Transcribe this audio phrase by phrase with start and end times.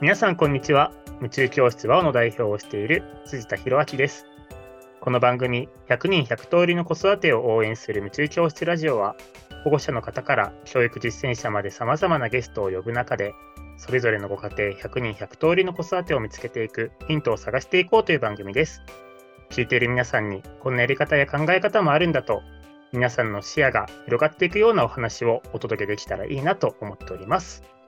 [0.00, 0.92] 皆さんこんにちは。
[1.20, 4.24] 宇宙教室和の代表をしている辻田博明です。
[4.98, 9.14] この番組100人100通りの子育てを応援する宇宙教室ラジオは
[9.62, 13.34] 保護者の方から教育実践者まで様々なゲストを呼ぶ中で
[13.76, 18.80] それぞれのご家庭100人100通りの子育てを見つけていくヒントを探していこうという番組です。
[19.50, 22.40] 聞いている皆さんにこんなやり方や考え方もあるんだと
[22.94, 27.79] 皆さんの視野が広がっていくようなお話をお届けできたらいいなと思っております。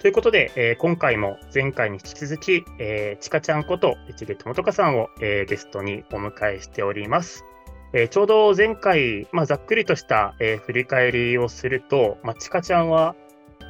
[0.00, 7.44] ということで、えー、今回も前回に引き続き、えー、ちかちゃんこと市毛智隆さんを、えー、ゲストにお迎えしております。
[7.92, 13.14] えー、ちょうど前回、まあ、ざっくりとした、えー、振り返りをすると、まあ、ちかちゃんは、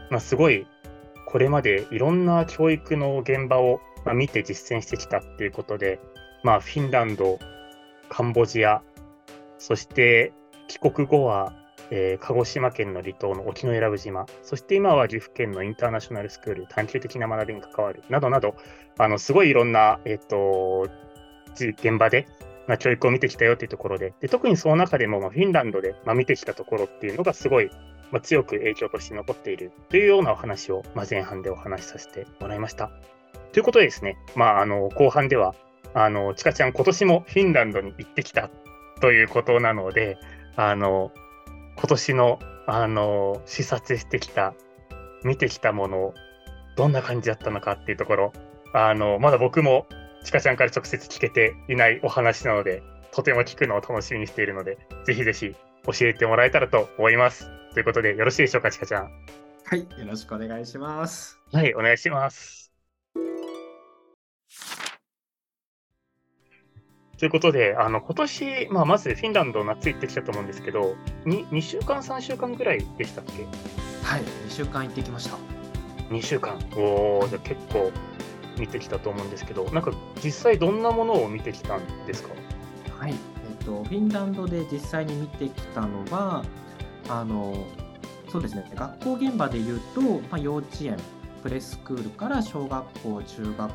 [0.09, 0.69] まあ、すごい
[1.27, 5.99] これまでいろんな教育の現場を、まあ、見て実践してきたっていうことで、
[6.45, 7.41] まあ、フィンランド、
[8.09, 8.83] カンボジア、
[9.59, 10.33] そして
[10.69, 11.60] 帰国後は、
[11.91, 18.55] えー、鹿児島県の離島の沖永良部島、そして今は岐阜県のインターナショナルスクール、探究的な学びに関わる、などなど、
[18.99, 20.89] あのすごいいろんな、えーと、
[21.55, 22.27] 現場で、
[22.67, 27.71] まあ、教育を見てきたよというところで、で特にその中でも、まあ、フィンランドで、まあ、見てきたところっていうのがすごい、
[28.13, 32.91] まあ、強く影響として残っているというようなお話を、まあ、前半でお話しさせてもらいました。
[33.53, 35.55] ということでですね、まあ、あの後半では、
[35.95, 38.51] あのちかちゃん、今年もフィンランドに行ってきた
[39.01, 40.19] ということなので、
[40.55, 41.11] あの、
[41.81, 44.53] 今年の、あの、視察してきた、
[45.25, 46.15] 見てきたもの、
[46.77, 48.33] どんな感じだったのかっていうところ、
[48.75, 49.87] あの、まだ僕も、
[50.23, 57.49] ちかちゃんから直接聞けていないお話なので、とても聞くのを楽しみにしているので、ぜひぜひ教えてもらえたらと思います。
[57.73, 59.11] ということで、よろしいでしょうか、ちかちゃん。
[59.65, 61.41] はい、よろしくお願いします。
[61.51, 62.70] はい、お願いします。
[67.21, 70.97] ということで、あの今年、まあ、まずフィンランド夏行ってきたと思うんですけど、
[71.27, 73.45] 2, 2週間、3週間ぐらいでしたっけ？
[74.03, 75.37] はい、2週間行ってきました。
[76.09, 77.93] 2週間、おお、じゃ結構
[78.59, 79.93] 見てきたと思うんですけど、なんか
[80.25, 82.31] 実際どんなものを見てきたんですか？
[82.99, 83.15] はい、え
[83.63, 86.43] っと、フィンランドで実際に見てきたのは、
[87.11, 87.67] あの
[88.31, 90.97] そうですね、学校現場でいうと、まあ、幼稚園、
[91.43, 93.75] プレスクールから小学校、中学校、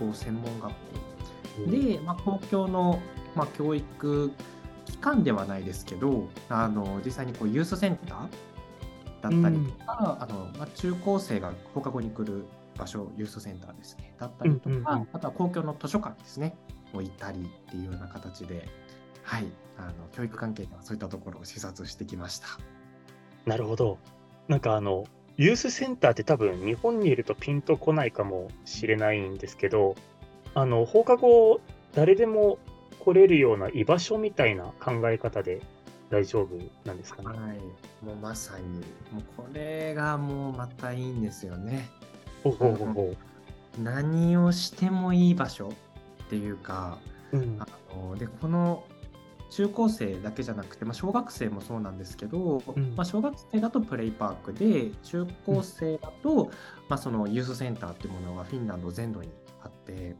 [0.00, 0.74] 高校、専門学校、
[1.66, 3.00] で、まあ、公共の、
[3.34, 4.32] まあ、教育
[4.86, 8.28] 機関ではないですけどあの実際にこうユースセンター
[9.22, 12.44] だったりとか、あのまあ、中高生が放課後に来る
[12.76, 14.14] 場所ユースセンターですね。
[14.18, 16.56] だったりとか、あとは公共の図書館ですね。
[16.92, 18.68] をいたりっていうような形で、
[19.22, 19.46] はい、
[19.78, 22.46] あの教育関係ではそういったところを視察してきました。
[23.46, 23.98] なるほど。
[24.48, 25.04] なんかあの
[25.36, 29.96] ユースセンターって多分日本にいるとピンとこないかもしれないんですけど
[30.54, 31.60] あの放課後、
[31.94, 32.58] 誰でも
[33.00, 35.60] 来れるような居場所みたいな考え方で
[36.10, 37.28] 大丈夫なんですかね？
[37.28, 37.58] はい、
[38.04, 38.64] もうまさに、
[39.12, 41.88] もうこれがもうまたいいんですよね。
[42.42, 43.14] ほほほほ
[43.82, 45.72] 何をしてもいい場所
[46.24, 46.98] っていうか、
[47.32, 48.84] うん、あのでこの
[49.50, 56.50] 中高生だけじゃなくて、まあ、小学生もそうなんですけど、うん、まあ、小学生だとプレイパークで中高生だと、うん、
[56.88, 59.28] まあ、そのユースセンターっていうものがフィンランド全土に
[59.62, 60.16] あって、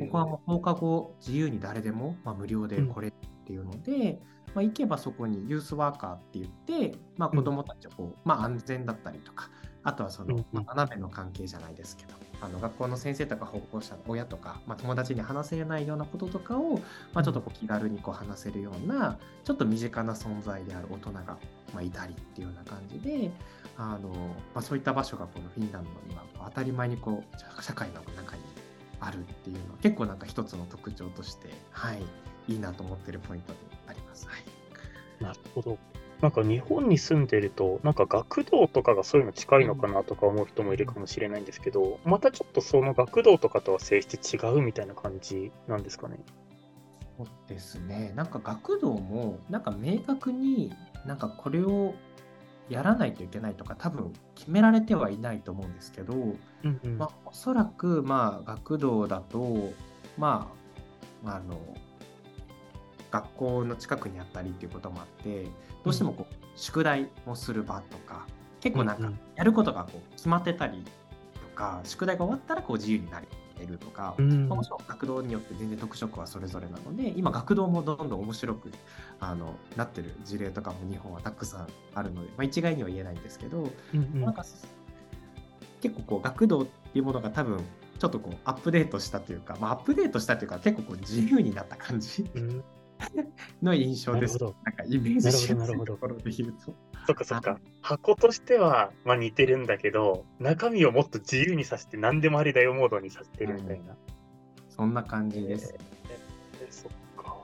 [0.00, 4.18] ここはもう放課後自由に誰でも、まあ、無料で来れるっていうので、うん、
[4.54, 9.50] まあ、行けばそこにユースワーカーって言って、まあ、子どもたちをこう、まあ、安全だったりとか
[9.82, 16.80] あとはその、まあ、斜めの関係じゃないですけどあの学校の先生とか保護者親とか、まあ、友達に話せないようなこととかを、
[17.14, 21.38] まあ、ちょっとこう気軽にこう話せるようなちょっと身近な存在である大人が、
[21.72, 23.30] まあ、いたりっていうような感じで
[23.78, 28.42] あの、まあ、そういった場所がこのフィンランドには当たり前にこう社会の中に
[29.00, 32.02] あるっていうのは結構なんか一つの特徴として、はい、
[32.48, 33.58] いいなと思ってるポイントで
[33.88, 34.26] あります。
[34.26, 34.32] は
[35.20, 35.78] い、なるほど。
[36.22, 46.18] なんか日本に住んでると、なんか学童とかがそういうの近いのかなとか思う人もいるかもしれないんですけど、またちょっとその学童とかとは性質違うみたいな感じなんですかね？
[47.18, 48.12] そうですね。
[48.16, 50.72] なんか学童も、なんか明確に
[51.04, 51.94] なんかこれを
[52.68, 59.72] やらないといけないとか多分決められてはいないと思うんですけど、うんうん、まあ、おそらくまあ学童だと
[60.18, 60.50] ま
[61.24, 61.58] ああの
[63.10, 65.44] 学校の近くにあったりっていうこともあって
[65.84, 68.26] どうしてもこう、宿題をする場とか
[68.60, 70.84] 結構なんかやることがこう決まってたり
[71.34, 78.72] とか、宿題が終わったらこう自由になるてるとか、うん、もちろん学童によって全然特色はそれぞれなので今学童もどんどん面白く
[79.20, 84.44] あのなってる事例とかも日本はたくさんあるので、まあ、一概には言えないんですけど、うんうん、なんか
[85.80, 87.60] 結構こう学童っていうものが多分
[87.98, 92.64] ちょっとこうアップデートしたというか、まあ、アップデートしたというか結構こう自由になった感じ、うん、
[93.62, 94.38] の印象です。
[94.42, 96.74] ななんかイメージしやすいところで言うと。
[97.06, 97.60] そっかそっか。
[97.82, 103.92] 箱としては、まあ、似てるんだけど、中身をもっと自由にさせて何でもありだよモードにさせてるみたいな。
[103.92, 103.96] うん、
[104.68, 105.74] そんな感じです。
[106.60, 107.36] えー、そっか。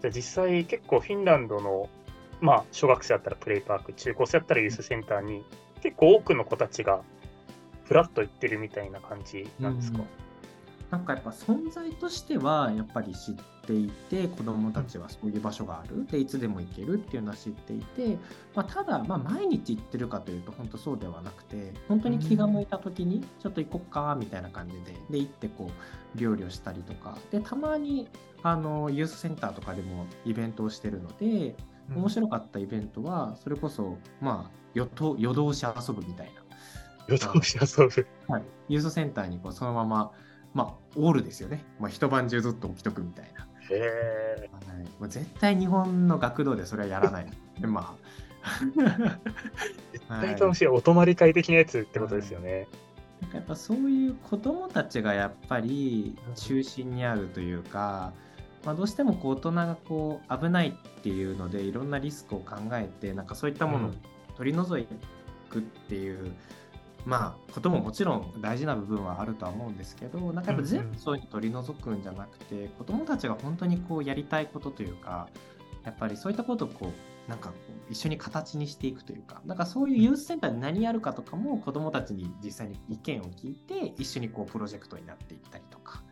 [0.00, 1.88] じゃあ実際結構フィンランドの、
[2.40, 5.44] まあ、小学生だったらプレイパーク、中高生だったらユースセンターに
[5.82, 7.02] 結構多くの子たちが
[7.84, 10.25] フラッと行ってるみたいな感じなんですか、うん
[10.90, 13.34] なんかやっぱ存在としてはやっぱり知っ
[13.66, 18.16] ていて子どもたちはそういう場所があるでいつでも行けるっていうのは知っていて、
[18.54, 25.70] まあ、ただまあ毎日行ってるかというと本当そうではなくて本当に気が向いた時にちょっと行こっかみたいな感じでで行ってこ
[26.16, 28.08] う料理をしたりとかでたまに
[28.42, 31.56] あのユースセンターとかでもイベントをしてるので
[31.94, 36.42] 面白かったイベントはそれこそまあ夜夜通し遊ぶみたいな。
[37.08, 38.06] 夜通し遊ぶ。
[38.28, 38.42] はい。
[38.68, 40.12] ユースセンターにこうそのまま
[40.56, 41.62] まあ、オールですよね。
[41.78, 43.46] まあ、一晩中ずっと起きとくみたいな。
[43.70, 43.78] へ
[44.40, 44.84] え、はい。
[44.98, 47.26] もう絶対日本の学童でそれはやらない。
[47.60, 48.06] でまあ。
[49.92, 52.68] 絶対楽しい、はい、お泊まり会的なやつってことですよね。
[53.20, 58.14] なんかやっぱそういう子供たちがやっぱり中心にあるというか、
[58.64, 63.90] まあ、どうしてもこう大人がこう危ないっていうのでいろんなリスクを考えてなんかそういったものを
[64.36, 64.86] 取り除
[65.50, 66.32] くっていう、
[67.06, 75.28] まあ、ことももちろん大事な部分はあるとは思うんですけど、なんかやっぱ全部そういうに取り除くんじゃなくて、うんうん、子どもたちが本当にこうやりたいことというか、
[75.84, 77.54] やっぱりそういったことをこう、なんかこ
[77.88, 86.02] う一緒に形にしていくというか、なんかそういうユースセンターで何やるかとかも子どもたちに実際に意見を聞いて、一緒にこうプロジェクトになっていったりとか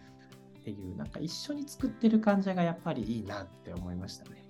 [0.61, 4.44] っていう、なんか一緒に作ってる感じがやっぱりいいなって思いましたね。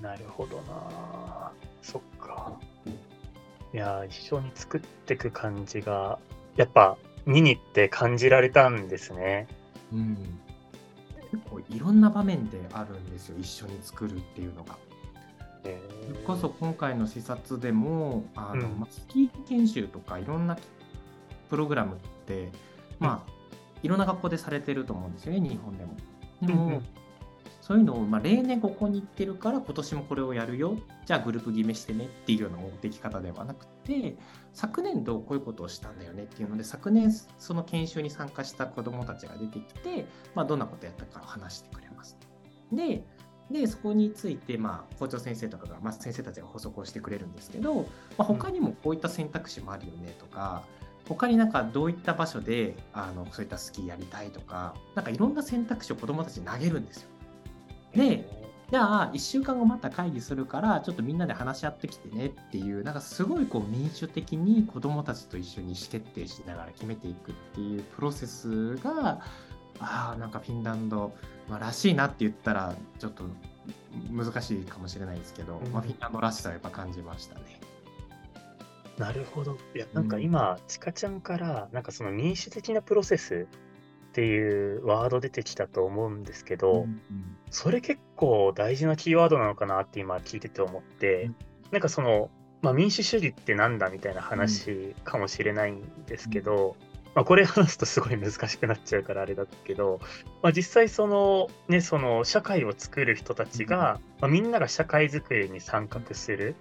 [0.00, 1.52] なるほどな。
[1.82, 2.58] そっか。
[3.74, 6.18] いや一緒に作っていく感じが、
[6.56, 9.46] やっぱ見に行って感じられたんですね。
[9.92, 10.16] うん。
[11.30, 14.76] 結構いろんな場面であるんですよ、一緒に作るっていうのが。
[15.64, 20.58] えそれこそ今回の視察でも、あの、うんまスキー研修とかいろんな
[21.48, 22.50] プログラムって、
[22.98, 23.32] まあ、
[23.82, 25.96] いろんな学校でされてると思うんですよね、日本でも。
[26.42, 26.84] でも、うんうん
[27.72, 30.76] そういうのを、まあ、例年ここに行ってるから今年もこれをやるよ
[31.06, 34.14] じゃあグループ決めしてねっていうような持ってき方ではなくて
[34.52, 40.04] 昨年度こういうことをしたんだよねっていうので昨年その研修に参加した子どもたちが出てきて、
[40.34, 42.18] まあ、どんなことやったかを話してくれます。
[42.70, 43.02] で
[43.50, 47.84] でそこについて、まあ、校長先生とかが、まあ、先生たちが補足をしてくれるんですけど、ま
[48.18, 50.62] あ、他にもこういった選択肢もあるよねとか、
[51.08, 57.08] 他になんかどういった場所であのそういったスキーやりたいとか、なんかいろんな選択肢を子どもたちに投げるんですよ。
[57.94, 58.28] で、
[58.70, 69.20] じゃあ1週間後また会議するからちょっとみんなで話し合ってきてねっていうなんかすごいこう民主的に子どもたちと一緒に意思決定しながら決めていくっていうプロセスが
[69.78, 71.12] ああなんかフィンランド、
[71.50, 73.24] まあ、らしいなって言ったらちょっと
[74.10, 77.60] 難しいかもしれないですけど、うん、まあ、フィンランドらしさはやっぱ感じましたね。
[78.98, 79.56] なるほど。
[79.74, 83.46] いや、なんか今、ちかちゃんから、なんかその民主的なプロセス
[84.12, 87.00] っていうワード出てきたと思うんですけど、うんうん、
[87.50, 91.36] それ結構大事なキーワードなのかなって今聞いてて思って、うん、
[91.70, 92.28] なんかその、
[92.60, 99.98] まあ、民主主義ってなんだみたいな話かもしれないんですけど、うん、まあ、これ話すとすごい難しくなっちゃうからあれだけど、
[100.42, 106.54] まあ、実際そのねその社会を作る人たちが、まあ、みんなが社会づくりに参画する。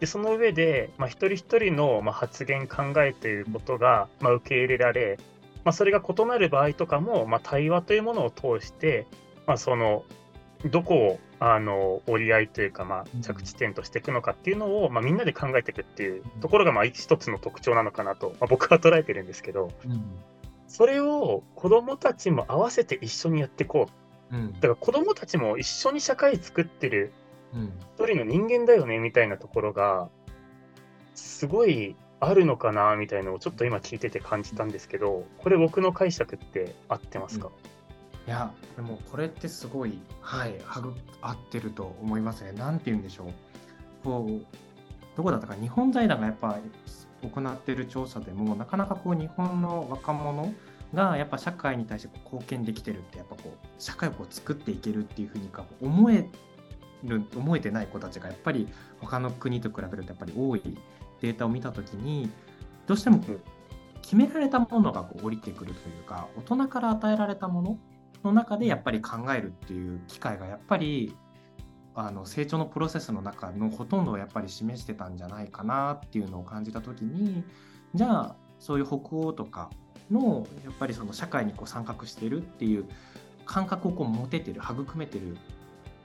[0.00, 5.18] でその上で、まあ、一人一人の、まあ、発言考えていることが、まあ、受け入れられ
[5.64, 9.06] まあ、それが異なる場合とかも、まあ、対話というものを通して、
[9.46, 10.04] まあ、その
[10.64, 20.02] どこをあの折り合いというか、まあ、着地点としていくのかっていうのを、まあ、みんなで考えていくっていうところが、まあ、一つの特徴なのかなと、まあ、僕は捉えてるんですけど、うん、
[20.68, 23.88] それを子どもたちも合わせて一緒にやっていこ
[24.30, 27.12] う、うん、だから子どもたちも一緒に社会作ってる
[27.96, 30.08] 一人の人間だよねみたいなところが
[31.14, 37.50] すごいあるのかなみたいのをちょっと今聞いてて感じたんですけど、これ僕の解釈って合ってますか、う
[38.26, 42.52] ん、いや、でもこれってすごい、はい、はぐ合ってると思いますね。
[42.52, 43.32] なんて言うんでしょう。
[44.04, 44.46] こう、
[45.16, 46.58] どこだったか、日本財団がやっぱ
[47.22, 50.52] 行ってる調査でも、なかなかこう日本の若者
[50.92, 56.28] がやっぱ社会に対して貢献できてるって、やっぱこう、社会をこう作っていけるっていうふうにか思え
[57.02, 58.68] る、思えてない子たちがやっぱり
[59.00, 60.76] 他の国と比べるとやっぱり多い
[61.20, 62.30] データを見たときに、
[62.86, 63.20] どうしても
[64.02, 67.78] 決められたものがこう降りてくるというか、大人から与えられたもの
[68.24, 71.16] の中でやっぱり考えるっていう機会がやっぱり
[71.94, 77.42] あの成長のプロセスの中のほとんどをやっぱり示してたんじゃないかなっていうのを感じた時に
[77.94, 79.70] じゃあそういう北欧とか
[80.10, 82.88] のやっぱりその社会にこう参画しているっていう
[83.44, 85.36] 感覚をこう持ててる育めてる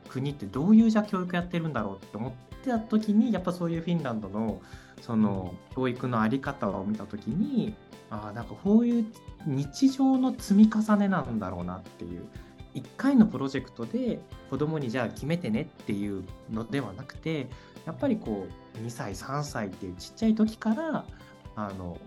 [0.10, 2.32] 国ってどういうじゃ教育やってるんだろうって思っ
[2.64, 4.62] てた時にやっぱそういうフィンランドの
[5.02, 7.76] その教育の在り方を見た時に
[8.10, 9.06] あなんかこういう
[9.46, 12.28] 日常の積み重ねなんだろうなっていう
[12.76, 14.20] 1回のプロジェクトで
[14.50, 17.48] 子供にじゃあ決めてねっていうのではなくて
[17.86, 21.06] やっぱりこう2歳3歳っていうちっちゃい時から
[21.56, 21.98] あの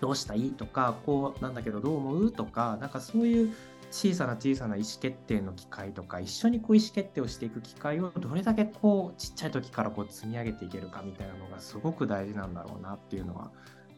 [0.00, 3.54] どうしたいとかこうなんだけどどう思うとかなんかそういう
[3.90, 13.50] 小さな小さな意思決定の機会とか一緒にこう意思決定をしていく機会をどれだけこうちっちゃい時からこう積み上げていけるかみたいなのがすごく大事なんだろうなっていうのは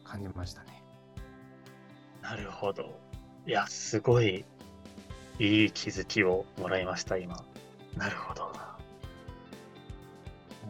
[0.03, 0.83] 感じましたね。
[2.21, 2.99] なるほど。
[3.45, 4.45] いや、すごい
[5.39, 7.43] いい気づきをもらいました、今。
[7.97, 8.45] なるほど。
[8.45, 8.53] なん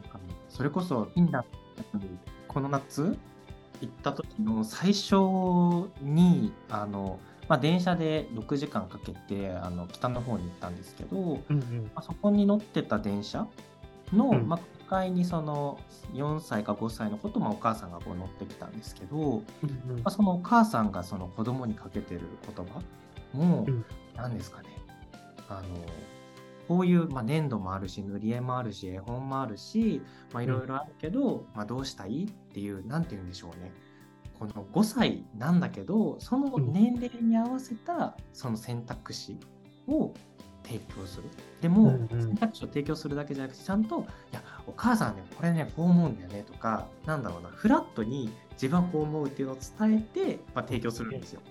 [0.03, 1.45] かそれこそ、フィンラン
[1.93, 3.17] ドにこの夏
[3.81, 5.15] 行った時の最初
[6.01, 7.19] に、あの、
[7.49, 13.47] まあ、電車で6時間かけてあの北の方に行ったんですけど、うんうん、まあ、そこに乗ってた電車
[14.13, 15.79] の、うん、まあ、向かいにその
[16.13, 19.43] 4歳か5歳の子と、まあ、お母さんがこう乗ってきたんですけど、うん
[19.89, 22.21] うん、まあ、そのお母さんがその子供にかけてる
[22.55, 22.81] 言葉
[23.33, 23.83] も、うん、
[24.15, 24.69] 何ですかね。
[25.49, 25.67] あの
[26.67, 30.01] こういう、まあ、粘土もあるし塗り絵もあるし絵本もあるしい
[30.45, 33.71] ろいろあるけど、うん、まあ、どうしたいっていう何て言うんでしょうね
[34.39, 39.37] この5歳なんだけどその年齢に合わせたその選択肢
[39.87, 40.13] を
[40.63, 41.23] 提供する。
[41.61, 51.41] でも、選択肢を提供するだけじゃなくてちゃんと「いやお母さんねこれねこう思うんだよね」とかなんだろうなフラットに自分はこう思うっていうのを伝えて、まあ、提供するんですよ。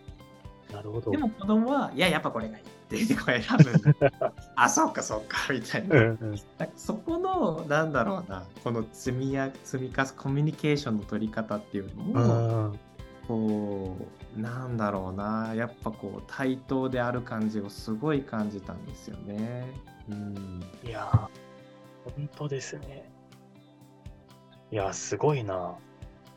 [0.72, 1.10] なるほど。
[1.10, 4.10] でも子供は、いや、やっぱこれがいいって言ってこう選ぶ
[4.56, 5.96] あ、そうか、そうか、みたいな。
[5.96, 6.38] うんうん、
[6.74, 12.76] そこの、なんだろうな、この積みや積み重ね、コミュニケーションの取り方っていうのも、
[13.28, 13.96] こ
[14.36, 19.70] う、なんだろうな、やっぱこう、対等である感じをすごい感じたんですよね。
[20.08, 20.64] うん。
[20.82, 21.28] いや、
[22.04, 23.10] 本当ですね。
[24.70, 25.74] いや、すごいな。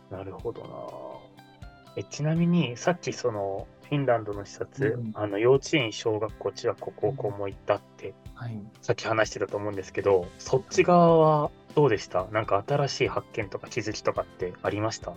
[0.09, 1.65] なるほどな。
[1.95, 12.25] えちなみに、さっきその、フィンランドの視察、うん、あの幼稚園、小学校、中学校、高校も行ったって、はい、さっき話してたと思うんですけど、そっち側はどうでした？
[12.27, 15.11] なんか新しい発見とか気づきとかってありました？
[15.11, 15.15] あ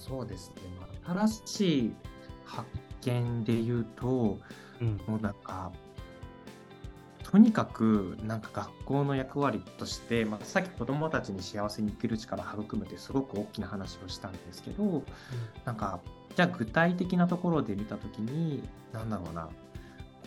[0.00, 1.94] そうですね、まあ、新しい
[2.44, 2.68] 発
[3.02, 4.40] 見で言うと、
[4.80, 5.70] うん、もうなんか、
[7.22, 15.04] とにかくなんか学校の役割として、まあ、さっき子どもたちに幸せに生きる力を育むってすごく大きな話をしたんですけど、うん、
[15.64, 16.00] なんか
[16.36, 18.62] じゃあ具体的なところで見た時に
[18.92, 19.48] 何だろうな。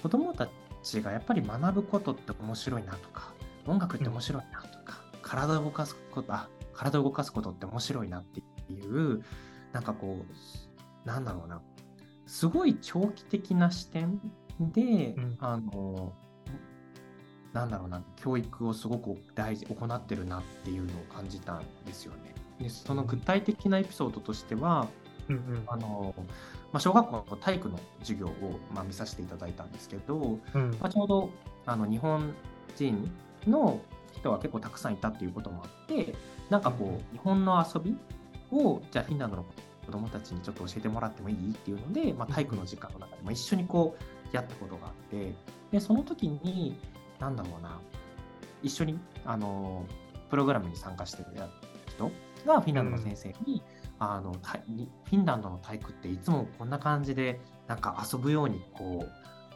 [0.02, 0.50] 子どもた
[0.82, 3.34] ちがやっぱり学ぶことって面白いなとか
[3.68, 8.40] 音楽って面白いなとか、うん、体を動かすことあ体を動かすことって面白いなって
[8.74, 9.24] いう
[9.72, 11.62] なんかこうなんだろうな。
[12.26, 14.20] すごい長期的な視点
[14.60, 16.14] で、うん、あの
[17.54, 18.04] なんだろうな。
[18.16, 22.34] 教育をすごく大事行ってるなっていうのを感じたんですよね。
[22.60, 24.88] でその具体的なエピソードとしては、
[25.30, 26.14] うんうん、あの
[26.72, 31.30] まあ、小学校の体育の授業を、まあ、見させていただいたんですけど、うん、まあ、ちょうど
[31.66, 32.34] あの日本
[32.76, 33.12] 人
[33.48, 33.80] の
[34.14, 36.14] 人は結構たくさんいたっていうこともあって
[36.50, 37.98] なんかこう日本の遊び
[38.52, 39.46] をじゃあフィンランドの
[39.86, 43.96] 子どもたちにちょっと教えてもらってもいいっていうので、まあ、体育の時間の中でも一緒にこ
[44.32, 45.34] うやったことがあって
[45.72, 46.80] でその時に
[47.20, 47.80] なんだろうな
[48.62, 49.86] 一緒にあの
[50.30, 51.30] プログラムに参加してる
[51.88, 52.12] 人
[52.46, 59.06] がフィンランドの先生に、うんあのフィンランドの体育っていつもこんな感じでなんか遊ぶようにこ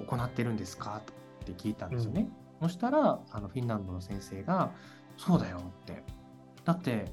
[0.01, 1.01] う行ってるんですか？
[1.41, 2.27] って聞いたんですよね。
[2.62, 4.71] うん、そしたらあのフィンランドの先生が
[5.17, 6.03] 「そうだよ」って。
[6.65, 7.12] だって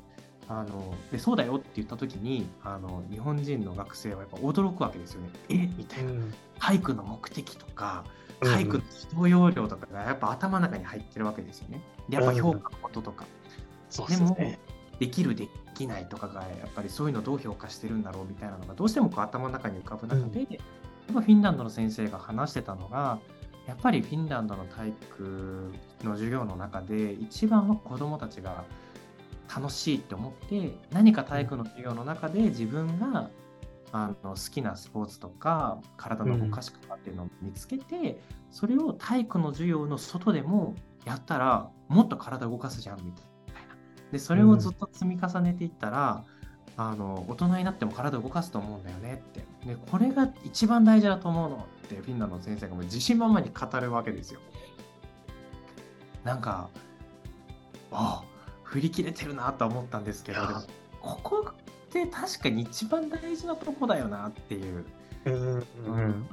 [0.49, 5.31] あのでそうだよって言った時にあの日本人の学生はやっぱ驚くわけですよね。
[5.49, 5.55] え？
[5.77, 8.05] みたいな、うん、体育の目的とか
[8.41, 11.81] 体育の指導要領とかがやっぱ頭の中に入ってるわけですよね。
[12.09, 13.25] でやっぱ評価のこととか。
[13.99, 14.37] うん、でも
[15.01, 23.19] できるできないとかがやっぱりそういうのをどう評価してるんだろうみたいなのがどうしてもこう頭の中に浮かぶ中で、うん、やっぱフィンランドの先生が話してたのが
[23.67, 25.73] やっぱりフィンランドの体育
[26.05, 28.65] の授業の中で一番は子どもたちが
[29.55, 33.31] 楽しいって思って何か体育の授業の中で自分が
[33.93, 38.17] あの好きなスポーツとか体の動かし方っていうのを見つけて、うん、
[38.51, 40.75] それを体育の授業の外でも
[41.07, 43.30] やったらもっと体動かすじゃんみたい
[44.13, 46.25] でそれをずっと積み重ねていったら、
[46.77, 49.41] うん、あの大人になっても体を動かすと思うんだよねって。
[49.67, 54.41] でこれが一番大事だと思うのってフィンランドの先生がもう自信満々に語るわけですよ。
[56.25, 56.69] なんか
[57.93, 58.25] ああ
[58.63, 60.63] 振り切れてるなと思ったんですけどでも
[61.01, 64.85] ここって確かに一番大事なとこだよなっていう、
[65.25, 66.29] うん、うん、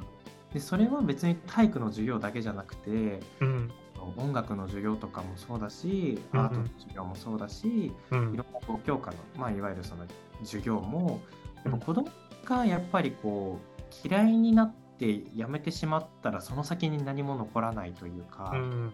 [0.54, 3.72] でそれは別に体育の授業だけじゃなくて、うん、
[4.18, 10.06] 音楽の授業とかもそうだし、アートの授業もそうだし、うん、いろんなこう教科の、まあ、いわゆるその
[10.44, 11.22] 授業も
[11.64, 12.10] やっぱ子供
[12.46, 13.60] がやっぱりこ
[14.04, 18.94] う嫌いになってやめてしまったらその先に何も残らないというか、うん、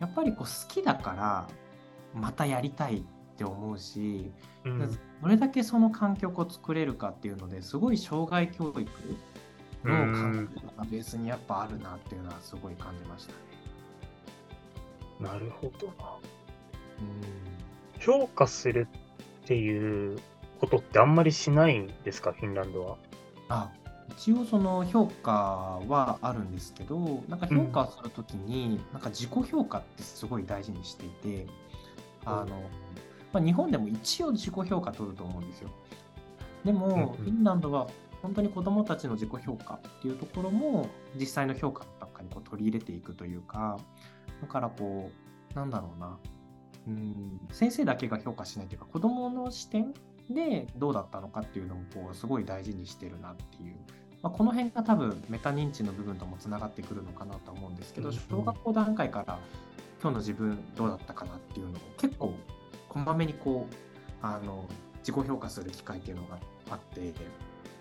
[0.00, 1.48] やっぱりこう好きだから
[2.14, 4.30] またやりたいって思うし、
[4.64, 8.80] うん、どれだけその環境を作れるかっていうのですごい障害教育
[9.84, 13.53] の環境がベースにやっぱあるなっていうのはすごい感じましたね。
[15.20, 15.92] なるほどな。
[16.98, 18.88] うん、評価する
[19.44, 20.18] っていう
[20.60, 22.96] ことってあんまりしないんですか、フィンランドは。
[23.48, 23.70] あ
[24.10, 31.46] 一応その評価はあるんですけど、なんか評価するときに、なんか自己評価ってすごい大事にしていて、
[32.24, 32.62] あの、
[33.32, 35.70] まあ、日本でも一応自己評価取ると思うんですよ。
[36.64, 37.88] でも、フィンランドは
[38.22, 43.78] 本当に子どもたちの自己評価っていうところも実際の評価の中にこう取り入れていくというか、
[44.44, 45.10] だからこ
[45.52, 46.18] う、なんだろうな、
[46.86, 49.94] うん、先生だけが評価しないというか、子どもの視点
[50.28, 53.74] でどうだったのかっていうのをこうすごい大事にしてるなっていう、
[54.22, 59.38] まあ、この辺が多分メタ認知の部分ともつながってくるのかなと思うんですけど、小学校段階から
[60.02, 62.34] 今日の自分どうだったかなっていうのを結構
[62.88, 63.74] こまめにこう
[64.20, 64.66] あの
[64.98, 66.38] 自己評価する機会っていうのが
[66.70, 67.14] あって、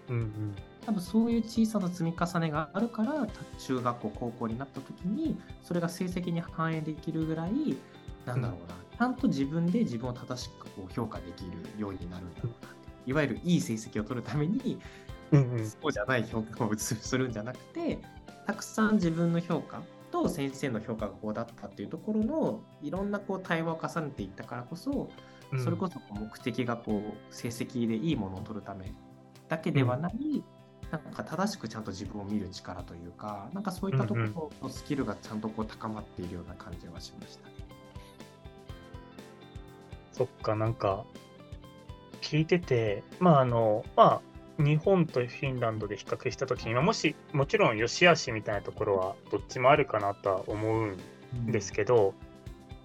[0.09, 0.55] うんうん、
[0.85, 7.77] 多分そういう小さな積み重ねがあるから中学校高校になった時にそれが成績に反映できるぐらい
[8.25, 12.83] なんだろうな、ちゃんと自分で自分を正しくこう評価できるようになるんだろうなって。
[13.05, 14.79] いわゆるいい成績を取るために、
[15.31, 17.99] うんうん、そうじゃない評価をするんじゃなくて
[18.45, 19.81] たくさん自分の評価
[20.11, 25.09] と先生の評価がこうだったっていうところのいろんなこう対話を重ねていったからこそ
[25.63, 28.93] それこそ目的がこう成績でいいものを取るため
[29.49, 30.43] だけではない、うん、
[30.91, 37.53] なんか正しくちゃんと自分を見る力というかなんかそういったところのスキルがちゃんとこう高まっているような感じはしましたね。
[40.13, 41.05] そっか、なんか、
[42.21, 44.21] 聞いてて、まあ、あの、ま
[44.59, 50.95] あ、日本とフィンランドで比較したときに、もし、もちろん良し悪しみたいなところはどっちもあるかなとは思う
[51.35, 52.32] んですけど、うん、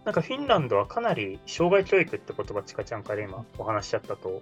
[0.08, 4.40] なんかフィンランドはかなり障害教育って言葉、ちかちゃんから今お話しあったと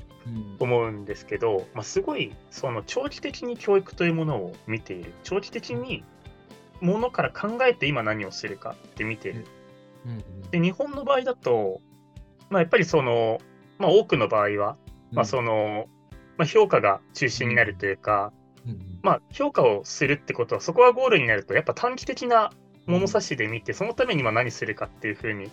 [0.60, 5.12] 思うんですけど、うん、まあ、すごい、その長期的に教育というものを見ている。
[5.24, 6.04] 長期的に
[6.80, 9.44] ものから考えて今何をするかって見てる。
[10.52, 11.80] で、日本の場合だと、
[12.48, 13.40] まあ、やっぱりその、
[13.80, 14.76] まあ、多くの場合は、
[15.10, 15.86] まあその
[16.36, 18.32] まあ、評価が中心になるというか、
[19.02, 22.52] まあ、評価をするってことは、そこがゴールになると、やっぱ短期的な
[22.86, 25.50] 物差しで見て、そのために今何するかっていうふうに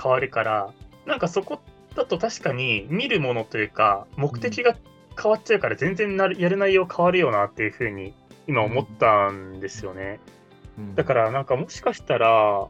[0.00, 0.72] 変わるから、
[1.04, 1.60] なんかそこ
[1.94, 4.76] だと確かに見るものというか、目的が
[5.20, 8.14] 変わっちゃうから、全然なるやる内容変わるよなっていうふうに
[8.46, 10.20] 今思ったんですよね。
[10.94, 12.68] だからなんかもしかしたら、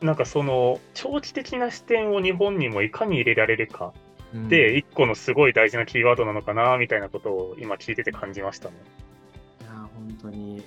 [0.00, 3.92] なんかその長期的な視点を日本にもいかに入れられるか
[4.48, 8.74] で、一個のすごい大事なキーワードなのかなみたいなことを今聞いてて感じましたね。
[9.60, 10.64] いや本当に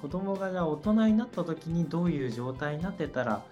[0.00, 3.42] 子供がじゃあ大人になった時にどういう状態になってたら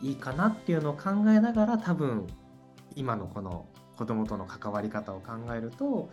[0.00, 2.26] いいかなっていうのを考えながら多分
[2.96, 6.10] 今のこの子供との関わり方を考えると、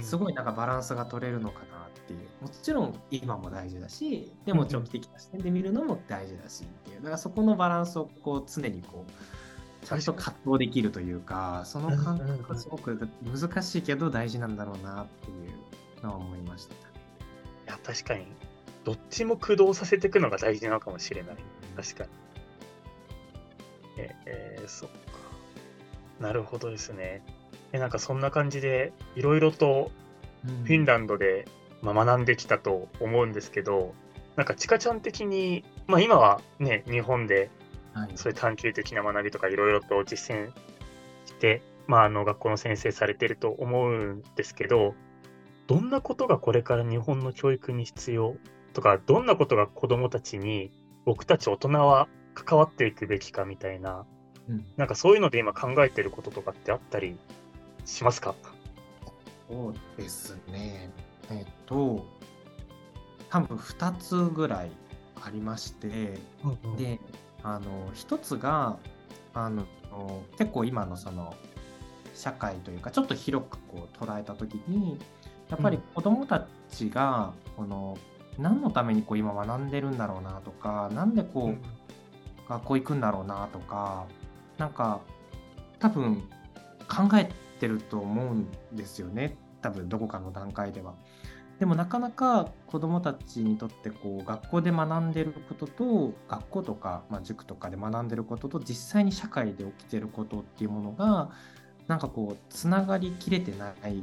[0.00, 2.20] すごいなんかバランスが取れるのかなっていう。
[2.42, 6.96] もちろん今も大事だしでも長期的な視点で見るのも大事だしっていう。
[6.98, 16.76] だからそこのバランスをこう常にこうちゃんと葛藤できるというかその感覚がすごく難しいけど大事なんだろうなっていうのは思いました、い
[17.66, 18.26] や確かに
[18.84, 21.36] どっちも駆動させていくのが大事なのかもしれない。
[21.76, 22.10] 確かに。
[23.98, 24.96] ええー、そっか。
[26.20, 27.22] なるほどですね。
[27.72, 29.90] えなんかそんな感じでいろいろと
[30.44, 31.46] フィンランドで
[31.82, 33.94] まあ、学んできたと思うんですけど、
[34.36, 37.50] なんか、ちかちゃん的に、まあ、今はね、日本で、
[38.14, 40.52] そういう探究的な学びとかいろいろと実践
[41.26, 44.94] して、まあ、あの、学校の先生されてると思うんですけど、
[45.66, 48.36] どんなことがこれから日本の教育に必要
[48.72, 50.70] とか、どんなことが子どもたちに、
[51.04, 54.06] 僕たち大人は関わっていくべきかみたいな、
[54.48, 57.18] うん、なんかそういうので今考えてることとかってあったり
[57.84, 58.34] しますか？
[59.48, 60.90] そうですね。
[61.30, 62.06] えっと、
[63.30, 64.70] 多分2つぐらい
[65.22, 67.00] ありまして、うんうん、で、
[67.42, 68.78] あの、1つが、
[69.34, 69.64] あの、
[70.38, 71.34] 結構今のその、
[72.14, 74.98] 社会というか、ちょっと広くこう捉えた時に、
[75.48, 77.96] やっぱり子どもたちが、この、
[78.40, 81.62] 何のためにこう今学んでるんだろうなとか、なんでこう、うん、
[82.48, 84.06] 学校行くんだろうなとか、
[84.58, 85.00] なんか、
[85.78, 86.22] 多分
[86.88, 89.36] 考えてると思うんですよね。
[89.62, 90.94] 多分どこかの段階では。
[91.58, 101.30] でもなかなか子どもたちにとってこう学校で学んでることと学校とか、まあ、塾とかで学んでることと実際に社会で起きてることっていうものが
[101.86, 104.02] なんかこうつながりきれてない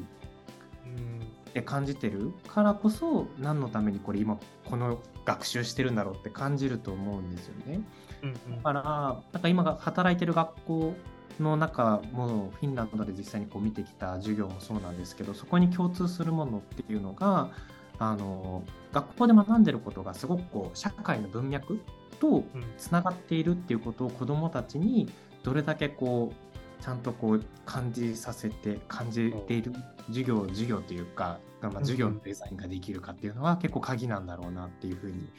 [1.48, 7.82] って感じてるからこそ何のためにこれ今この学習してるんだろうって感じると思うんですよね。
[8.24, 8.84] うんうん、だから
[9.32, 10.96] なんか今が働いてる学校
[11.40, 17.52] の中もフィンランドで実際にこう見てきた授業もそうなんですけどそこに共通するものっていうのが
[18.00, 21.80] あの学校で学んでることがすごくこう社会の文脈
[22.20, 22.44] と
[22.78, 25.10] つながっているっていうことを子どもたちに
[25.44, 26.47] どれだけこう
[26.82, 29.74] ちゃんとこう感じさせて感じている
[30.08, 35.30] 授業授業というか、まあ、授業のデザインができるかっていうのは結構鍵なんだろうなっていうふうに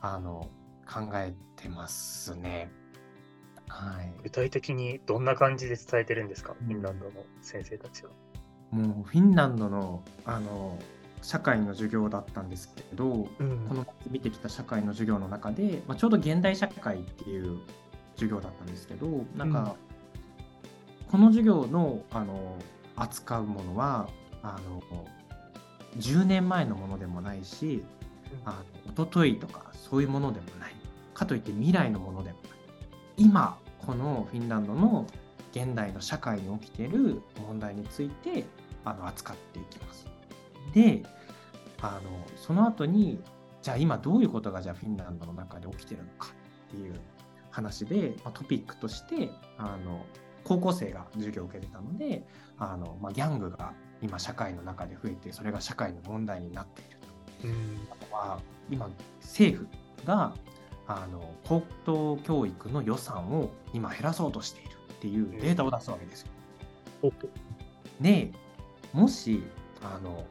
[0.00, 0.48] あの
[0.86, 2.70] 考えてますね。
[3.68, 8.10] はい、具体的にどんな感じで伝えてるんですか、フィンランドの先生たちは。
[8.72, 10.76] もうフィンランドのあの
[11.22, 17.58] 社会の授業だったんですけど、うん、この見てきた社会の授業の中で、まあ、ちょうど現代社会っていう
[18.14, 19.76] 授業だったんですけどなんか、
[21.10, 22.56] この授業のあの
[22.96, 24.08] 扱うものは
[24.42, 24.82] あの
[25.98, 27.82] 10年前のものでもないし、
[28.44, 30.74] あの一昨日とかそういうものでもない。
[31.14, 32.50] かといって未来のものでもない。
[33.16, 35.06] 今このフィンランドの
[35.52, 38.44] 現代の社会に起きている問題について
[38.84, 40.06] あの扱っていきます。
[40.72, 41.02] で
[41.82, 43.20] あのその後に
[43.62, 46.28] じゃあ今どういうことがじゃあフィンランドの中で起きてるのか
[46.68, 46.94] っていう
[47.50, 50.06] 話で、まあ、トピックとしてあの
[50.44, 52.24] 高校生が授業を受けてたので
[52.58, 53.72] あの、まあ、ギャングが
[54.02, 57.48] 今社会の中で増えてそれが社会の問題になっていると。
[57.48, 60.34] うんあとは今政府が
[60.86, 67.12] あの高等教育の予算を今減らそうとしているっていうデータを出すわけですよ。
[68.00, 68.32] で
[68.92, 69.42] もし
[69.82, 70.24] あの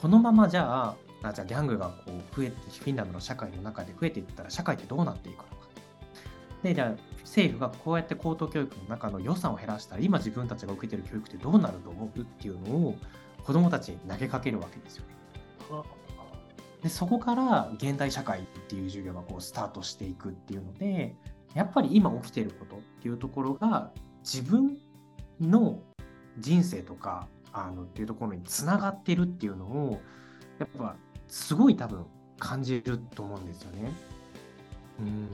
[0.00, 5.55] このままじゃああじゃあギャングがこう増えてフィンランドの社会の中で増えていったら社会ってどうなっていくのか。
[6.62, 12.96] でじゃあ政府がこうやって高等教育の中の予算を減らしたら今自分たちが受けてる教育ってどうなると思うっていうのを
[13.44, 15.16] 子どもたちに投げかけるわけですよね。
[16.82, 21.16] でそこから現代社会っていう授業がこうスタートしていくっていうので
[21.54, 23.90] やっぱり今起きてることっていうところが
[24.22, 24.76] 自分
[25.40, 25.80] の
[26.38, 30.00] 人生とかあのっていうところにつながってるっていうのを
[30.58, 30.96] やっぱ
[31.28, 32.04] すごい多分
[32.38, 33.92] 感じると思うんですよね。
[35.00, 35.28] うん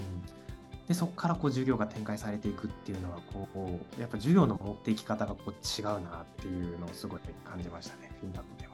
[0.93, 3.49] でそこからこう授業が展開されていくっていうのはこ
[3.97, 6.01] うやっぱ授業の持っていき方がこう違うなっ
[6.39, 8.73] ていうのをすごい感じましたねフィンランドでは。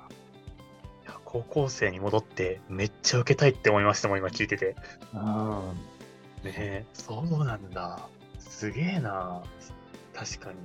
[1.24, 4.74] 高校生に戻ってめっちゃ受けたいって思いましたもん、今聞いてて。
[5.14, 6.44] ああ。
[6.44, 8.00] ねえ、そうなんだ。
[8.38, 9.42] すげえな。
[10.14, 10.56] 確かに。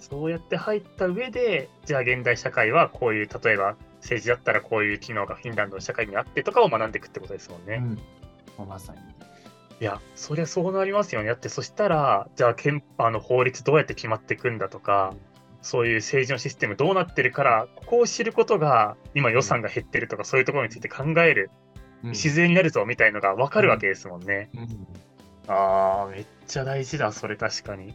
[0.00, 7.82] そうやって入った上で、じゃあ現代社会はこういう、例えば政治だったらこういう機能がフィンランドの社会にあってとかを学んでいくってことですもんね。
[8.58, 9.17] うん、まさに。
[9.80, 11.28] いや、そりゃそうなりますよね。
[11.28, 12.56] だってそしたら、じゃあ
[12.98, 15.14] あの法律どうやって決まっていくんだとか、
[15.62, 21.50] そういう政治のシステムどうなってるから、ここを知ることが、今予算が減ってるとか、そういうところについて考える、
[22.02, 24.50] 自然になるぞみたいのが分かるわけですもんね。
[24.54, 24.68] うんうん、
[25.48, 27.94] ああ、めっちゃ大事だ、それ確かに。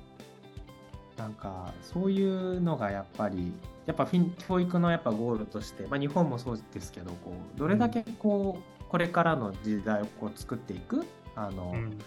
[1.18, 3.54] なんか、そういうのがやっぱり、
[3.86, 4.08] やっぱ
[4.48, 12.00] 教育のやっぱゴールとして、まあ、日本もそうですけど、こうどれだけこう、これからの時代をこう作っていく、あの、うん。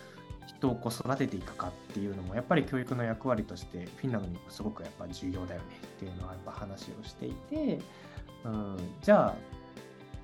[0.47, 7.79] 人をこう育てていくかっていうのもやっぱり教育の役割としてフィンランドにもすごくやっぱ重要だよねっていうのはやっぱ話をしていて、
[8.45, 9.35] うん、じゃあ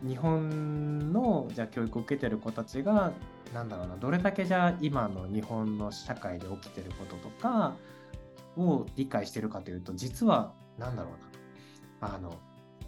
[0.06, 3.12] 日本のじゃあ教育を受けてる子たちが
[3.54, 7.74] なんだろうなどれだけじゃあ今の日本の社会で起きてることとか
[8.56, 11.12] を理解してるかというと実は何だろう
[12.04, 12.14] な。
[12.14, 12.34] あの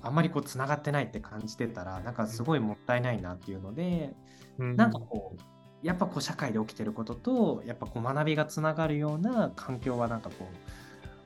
[0.02, 4.12] あんまりこうつながってないって感じてたらなんかすごいもったいないなっていうので、
[4.58, 5.53] うん、なんかこう
[5.84, 10.48] やっぱこう社会で起きてることとやっぱこう学びがつながるような環境はなんかこ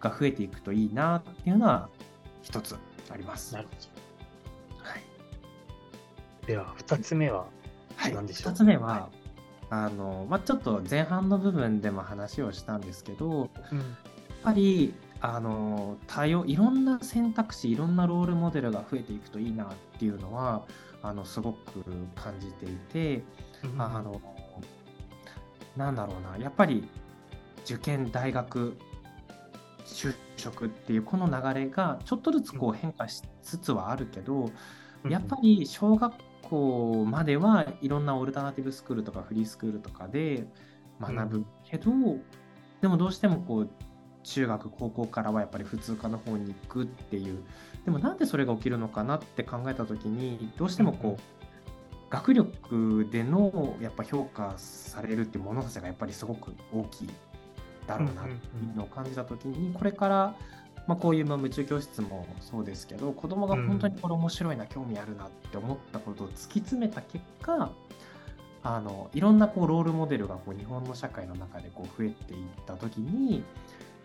[0.01, 1.89] うが増えていくといいなっていうのは
[2.43, 2.77] 一つ
[3.11, 3.55] あります。
[3.55, 3.75] なるほ
[4.77, 4.85] ど。
[4.85, 6.47] はい。
[6.47, 7.47] では2つ目は
[8.13, 9.19] 何でしょう、はい、2つ目は、はい、
[9.71, 13.87] あのまあ、ちょっと前半の部分でも話をしたんですけど、うん、やっ
[14.43, 19.69] ぱりあの多様いろんな選択肢いろんなロールモデルが増えていくといいなっ
[19.99, 20.65] ていうのは
[21.03, 23.23] あのすごく感じていて、
[23.65, 24.21] うん、あの
[25.79, 26.89] なんだろうな、やっぱり
[27.65, 28.77] 受験、大学、
[29.87, 34.51] 就職っていうこの流れがちょっとずつこう変化しつつはあるけど、
[35.09, 40.47] やっぱり小学校まではいろんなオルタナティブスクールとかフリースクールとかで
[41.01, 41.93] 学ぶけど、
[42.81, 43.71] でもどうしてもこう
[44.25, 47.45] 中学高校からはやっぱり普通科の方に行くっていう。
[47.85, 51.23] でもなんでそれが起きるのかなって考えた時にどうしてもこう、
[52.11, 57.11] 学力でのやっぱ評価されるっていう物差しがやっぱりすごく大きい
[57.87, 58.37] だろうなってい
[58.73, 60.35] うのを感じた時にこれから
[60.89, 67.71] まあ、こういうま夢中教室もそうですけど子供が本当にこれ面白いな、興味あるなって思ったことを突き詰めた結果
[68.63, 73.45] あのいろんなこうロールモデルがこう日本の社会の中でこう増えていった時に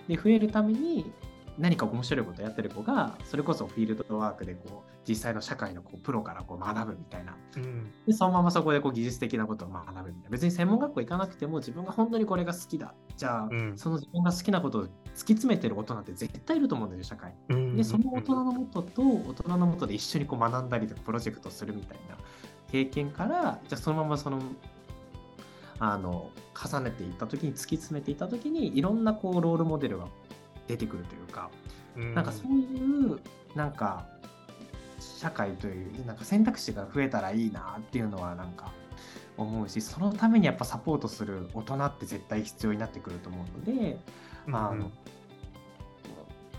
[0.10, 1.10] で増えるために
[1.58, 10.30] 何か面白いことやってる子がそれこそフィールドワークでこう実際の社会のこうプロからこう学ぶみたいな、うん、でそのままそこでこう技術的なことを学ぶみたいな。
[10.30, 12.94] 別に専門学校行かなくても自分が本当にこれが好きだ。
[13.18, 14.90] じゃあ、うん、その自分が好きなことを突き
[15.34, 17.36] 詰めてる大人って絶対いると思うんですよ社会。
[17.50, 17.78] に。
[17.78, 22.18] でその大人のもとと大人のもとで一緒にこう学んだりとかプロジェクトするみたいな
[22.72, 24.40] 経験からじゃあそのままその
[25.80, 30.08] あの重ねていった時に突き詰めていった時にいろんなこうロールモデルが
[30.68, 31.50] 出てくるというか、
[31.96, 33.20] うん、なんかそういう
[33.56, 34.06] なんか
[35.00, 38.72] 社会というなんか選択肢が増えたらいいなっていうのはなんか
[39.38, 43.98] 思うしそのためにやっぱサポートする大人って絶対必要になってくると思うので、
[44.48, 44.92] うん、あの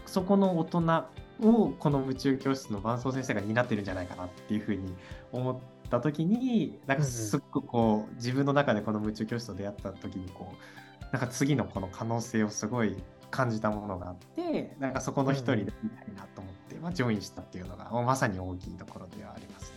[0.07, 1.05] そこの大人
[1.40, 4.95] をこの宇宙教室の伴奏先生が担ってるんじゃないかなっていうふうに
[5.33, 5.57] 思っ
[5.90, 12.97] た時になんかすっごくこう自分の中でこの宇宙教室と出会った時にこうなんか次のこの可能性をすごい
[13.35, 19.73] 感じたものがあってなんかそこの一人でみたいなと思って、うん、まあ、ジョインしたっていうのがまさに大きいところではあります。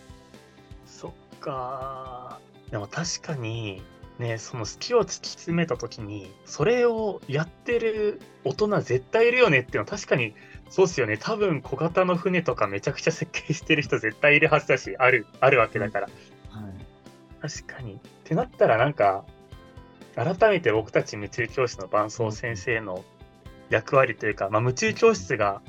[0.86, 2.40] そっか
[2.70, 3.82] でも確かに
[4.20, 10.36] ねその好きを突き詰めた時にそれをやってる大人絶対いるよねっていうのは確かに
[10.70, 11.18] そうっすよね。
[11.18, 16.10] 多分小型の船とかめちゃくちゃ設計してる人絶対いるはずだしあるあるわけだから、
[16.54, 16.74] うん、はい、
[17.42, 17.94] 確かに。
[17.94, 19.24] ってなったらなんか
[20.16, 23.04] 改めて僕たち宇宙教室の伴奏先生の
[23.70, 25.62] 役割というか、まあ、夢中教室が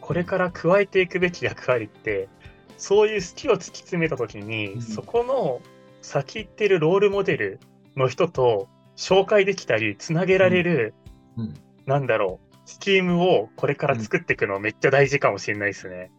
[0.00, 2.28] これから加えていくべき役割って
[2.76, 5.60] そういう好きを突き詰めた時に、うん、そこの
[6.02, 7.60] 先行ってるロールモデル
[7.96, 10.94] の人と紹介できたりつなげられる、
[11.36, 11.44] うん。
[11.44, 11.54] うん、
[11.86, 16.10] なんだろうスキームをこれから作っていくのめっちゃ大事かもしれないですね。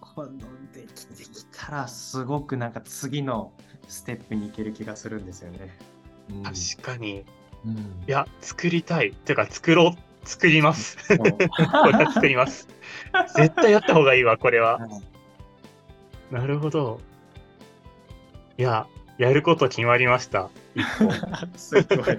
[0.00, 0.30] この
[0.72, 3.52] できてきたらすごくなんか次の
[3.86, 5.76] ステップに行ける気がするんですよね。
[6.42, 7.18] 確かに。
[7.18, 7.24] い
[8.06, 9.10] や作りたい。
[9.10, 10.98] っていうか作ろう作ります。
[11.16, 12.68] これは作ります。
[13.34, 14.86] 絶対やった方がいいわ、これは。
[16.30, 17.00] なるほど。
[18.58, 18.86] いや、
[19.16, 20.50] やること決まりました。
[21.56, 22.18] すごい。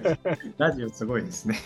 [0.58, 1.56] ラジオすごいですね。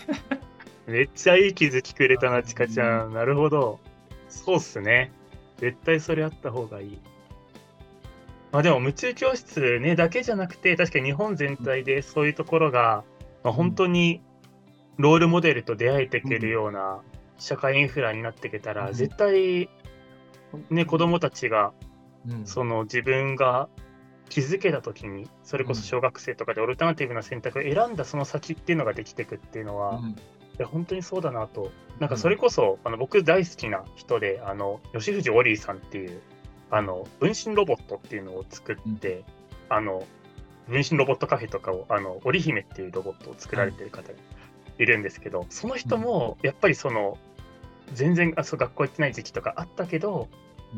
[0.85, 3.13] めっちゃいい気づきくれたな、ちかちゃん。
[3.13, 3.79] なるほど。
[4.29, 5.11] そうっすね。
[5.57, 6.99] 絶対それあった方がいい。
[8.51, 13.03] まあでも、夢中教室ね、だけじゃなくて、確かに日本全体でそういうところが、
[13.43, 14.21] まあ、本当に
[14.97, 17.01] ロールモデルと出会えていけるような
[17.37, 19.69] 社会インフラになっていけたら、絶対、
[20.69, 21.73] ね、子供たちが、
[22.45, 23.69] その自分が
[24.29, 30.01] 気づけた時に、それこそ小学生とかでオルタナティブな選択を選んだその先っていうのができていくっていうのは、
[30.57, 31.71] いや本当にそうだなと。
[31.99, 36.21] なんかそれこそ、あの僕大好きな人で、あの、吉藤オリーさんっていう、
[36.71, 39.23] あの、分身ロボットっていうのを作って、
[39.69, 40.03] あの、
[40.67, 44.11] 分身ロボットカフェとかを、あの、織姫っていうロボットを作られてる方
[44.77, 47.17] いるんですけど、その人もやっぱりその、
[47.93, 50.27] 全然あそう学校行ってない時期とかあったけど、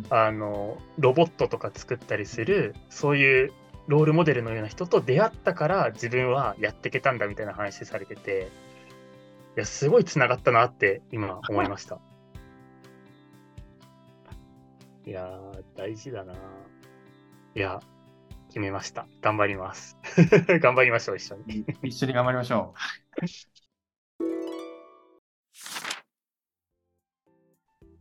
[0.10, 3.54] あのロボットとか作ったりするそういう
[3.88, 8.52] ロールモデルのような人と出会ったから自分はやっていけたんだみたいな話されてて
[9.56, 12.00] いやすごいつながったなって今思いました。
[15.06, 15.40] いや
[15.76, 16.34] 大事だな
[17.56, 17.80] いや
[18.50, 19.08] 決めました。
[19.22, 19.98] 頑張ります。
[20.62, 21.66] 頑張りましょう一緒に。
[21.82, 22.76] 一緒に頑張りましょ
[23.22, 23.26] う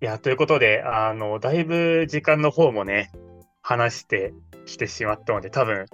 [0.03, 3.11] いや、ということで、あの、だいぶ時間の方もね、
[3.63, 4.35] 話して
[4.67, 5.87] きてしまったので、多分、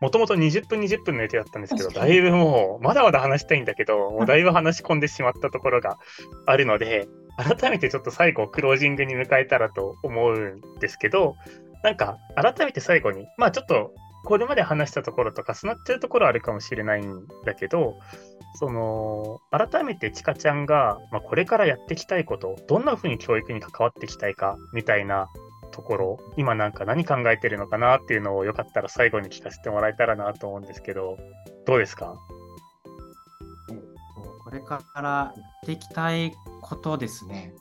[0.00, 5.98] もともと20分、20分の予定だったんですけど、だいぶもう、まだまだ話したいんだけど、もうだいぶ話し込んでしまったところが
[6.44, 11.36] あるので、改めてちょっと最後、クロージングに迎えたらと思うんですけど、
[11.82, 13.92] なんか、改めて最後に、まあちょっと、
[14.26, 17.98] これまで話したところと重なってるところあるかもしれないんだけど、
[18.58, 25.28] その改めてちかちゃんが、まあ、これからやっていきたいことどんなふうに教育に関わっていきたいかみたいな
[25.72, 31.18] ところ今なんか何考えてるのかなっていうのをよかったら最後に聞かせてもらえたらなと思うんですけど
[31.66, 32.16] どうですか？
[34.42, 37.54] これからやっていきたいことですね。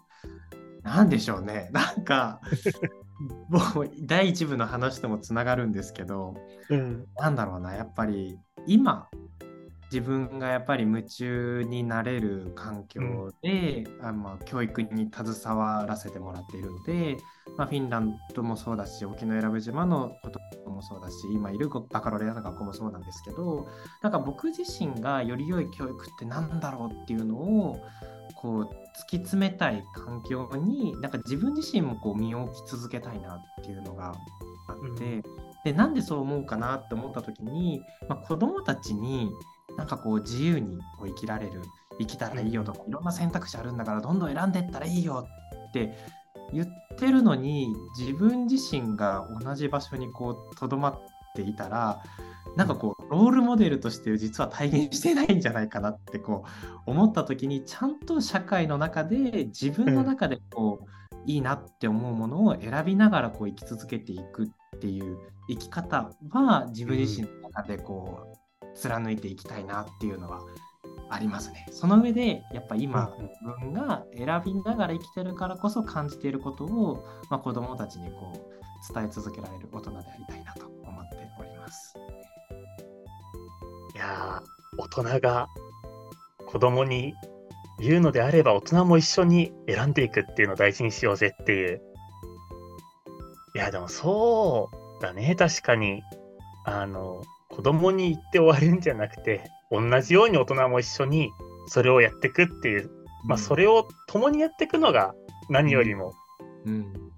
[0.84, 1.69] 何でしょうね。
[1.73, 2.39] なんか
[3.49, 6.36] もう第一部の話ともつながるんですけど、
[6.69, 9.08] うん、なんだろうなやっぱり今
[9.91, 17.17] 自分がやっぱり夢中になれる環境で、うん、あまあ、教育に携わらせてもらっているので、
[17.58, 23.67] まあ、フィンランドもそうだし沖永良部島のこともそうだし今いるバカロレアの学校もそうなんですけど
[24.01, 27.78] なんか僕自身がより良い教育って何だろうっていうのを
[28.36, 34.13] こう突き詰めたい環境になんか自分自身もこう身を置き続けたいなっていうのが
[34.67, 35.23] あって、うん、
[35.65, 39.31] でなんでそう思うかなって思った時に、まあ、子どもたちに
[39.77, 41.62] なんかこう自由にこう生きられる
[41.99, 45.27] 生きたらいいよとかいろんな選択肢あるんだからどんどん選んでいったらいいよ
[45.69, 45.97] って
[46.53, 51.01] 言ってるのに自分自身が同じ場所にこうとどまっ
[51.36, 52.01] ていたら
[52.56, 56.46] なんかこうロールモデルとして実は体現してないんじゃないかなってこ
[56.88, 60.86] う思った時にちゃんと社会の中で自分の中でこう、
[61.26, 65.18] いいなって思うものを選びながらこう生き続けていくっていう
[65.50, 70.41] 生き方は自分自身の中でこう貫いていきたいなっていうのは
[71.10, 71.68] ありますね。
[71.72, 81.55] その上でやっぱ今自分が選びながら生きてるからこそ感じていることを、まあ、子どもたちにこう伝え続けられる大人でありたいなと思っております。
[83.95, 84.41] いや
[84.78, 85.47] 大人が
[86.47, 87.13] 子供に
[87.80, 91.82] 言うのであれば大人も一緒に選んでいくっていうのを大事にしようぜっていう。
[93.56, 95.36] いやでもそうだね。
[95.36, 96.01] 確かに。
[96.67, 101.32] あの子供に言って終わるんじゃなくて、同じように大人も一緒に
[101.67, 102.89] それをやっていくっていう、
[103.25, 105.13] まあ、それを共にやっていくのが
[105.49, 106.13] 何よりも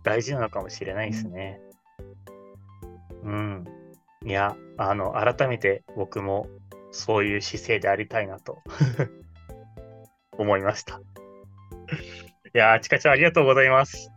[0.03, 1.59] 大事なのかもしれないですね。
[3.23, 3.76] うん。
[4.27, 6.47] いや、あの、改めて僕も
[6.91, 8.61] そういう姿勢でありたいなと
[10.37, 10.99] 思いました。
[12.53, 14.09] いやちかちゃんありがとうございます。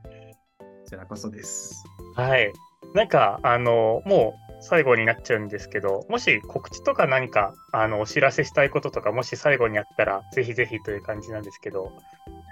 [0.58, 1.84] こちらこそです。
[2.16, 2.52] はい。
[2.92, 11.92] なんか、あの、もう最後になっちゃうんですけど、もし告知とか何かあのお知らせしたいこととか、もし最後にあったら、ぜひぜひという感じなんですけど、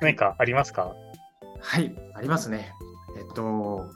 [0.01, 0.94] 何かありますか？
[1.61, 2.73] はい、ありますね。
[3.16, 3.90] えっと、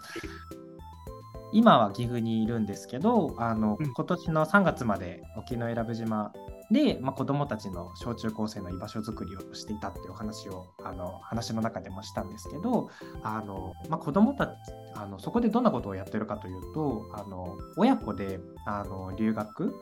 [1.53, 6.33] 今は岐阜にいるんですけど、あの、うん、今年の3月まで沖永良部島
[6.71, 12.89] で、まあ、子どもたちの小中高生の居場所づくりをしていたっていう話をあの話の中でもしたんですけど
[13.23, 14.51] あの、まあ、子どもたち
[14.95, 19.75] あのそこでどんなことをやってるかというとあの親子であの留学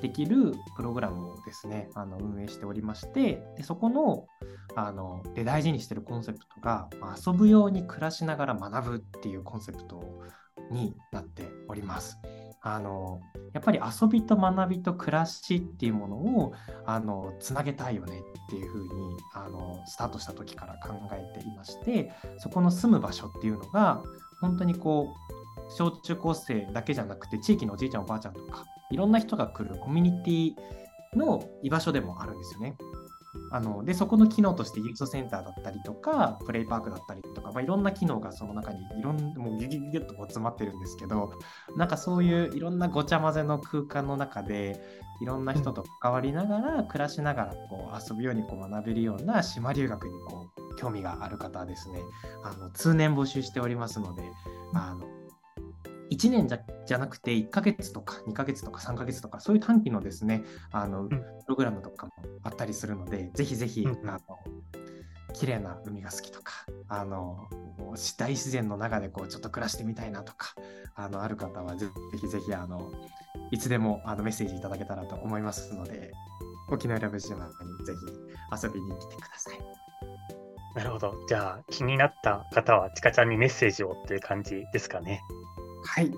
[0.00, 4.26] できるプログラムをですねあの運営しておりましてでそこの
[4.74, 10.02] あので大事にしてるコンセプトが、まあ、遊ぶように暮らしながら学ぶっていうコンセプト
[10.70, 12.18] になっております。
[12.62, 13.20] あの
[13.52, 16.52] やっぱり遊びと学びと暮らしっていうものを
[16.84, 18.88] あのつなげたいよねっていうふうに
[19.34, 24.02] あのスタートした時から考えていましてそこの住む場所っていうのが
[24.40, 25.14] 本当にこ
[25.68, 32.76] う小中高生だけじゃなくて地域のおじいちゃんおばあちゃんとかいろんな人が来るコミュニティの居場所でもあるんですよね。
[33.50, 41.32] あのでそこの機能としてユースセンターだったりとかプレイパークだったりとか、まあ、いろんな機能がその中にいろんもうギュギュギュッとこう詰まってるんですけど
[41.76, 44.80] なんかそういういろんなごちゃ混ぜの空間の中で
[45.20, 52.00] いろんな人と関わりながら、暮らしながらこう遊ぶようにこう学べるような島留学にこう興味がある方はですね。
[52.44, 54.22] あの通年募集しておりますので
[54.74, 55.15] あの
[56.10, 61.16] 1年じゃじゃなくて1ヶ月とか2ヶ月とか3ヶ月とかそういう短期のですねあの、うん、プ
[61.48, 64.38] ログラムとかもあったりするのでぜひぜひ、うん、あの
[65.34, 66.52] 綺麗な海が好きとか
[66.88, 67.48] あの
[68.16, 70.54] 大自然の中でこうちょっと暮らしてみたいなとか
[70.94, 71.88] あのある方はぜ
[72.18, 72.92] ひぜひあの
[73.50, 76.12] いつでもあのメッセージいただけたらと思いますので
[76.68, 77.40] 沖縄ラブ島に
[77.84, 79.86] ぜひ遊びに来てください。
[80.74, 81.14] なるほど。
[81.26, 85.22] じゃあ気になった方はちかちゃんにメッセージをっていう感じですかね。
[85.86, 86.10] はい。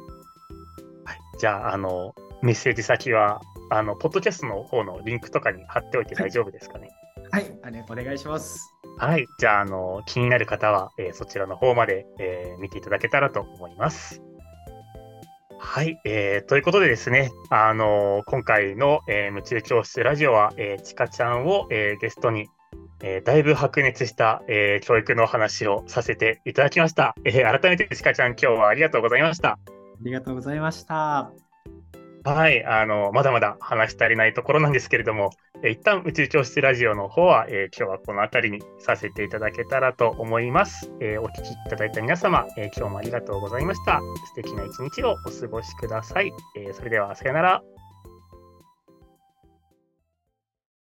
[1.04, 6.88] はい、じゃあ、あの、メッセージ先は、あの、ポッドキャストの方のリンクとかに貼っておいて大丈夫ですかね？
[7.31, 8.74] はい、はい、お願いします。
[8.96, 14.22] はい、じゃあ、あの、気になる方は、えー、そちらの方まで、えー、見ていただけたらと思います。
[15.61, 22.48] はい、えー、ということでですね、あの今回の、えー、夢中教室ラジオは、えー、ちかちゃんを、えー、ゲストに
[23.02, 27.14] えー、だいぶ白熱した、えー、教育の話をさせていただきました。
[27.24, 29.50] えー、改めて、ちかちゃん、今日はありがとうございました。
[29.50, 29.58] あ
[30.02, 31.30] りがとうございました。
[32.24, 35.30] はい、あの、まだまだ話し足りないところなんですけれども、
[35.62, 40.90] えー、一旦宇宙教室ラジオの方は、えー、今日はこの辺りにさせていただけたらと思います。
[41.01, 44.01] えー、お聞きいただいた皆様、えー、今日もありがとうございました。
[44.26, 46.32] 素敵な一日をお過ごしください。
[46.57, 47.78] えー、それでは、さよなら。